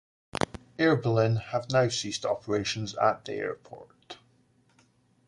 [0.79, 4.17] Air Berlin have now ceased operations at the airport.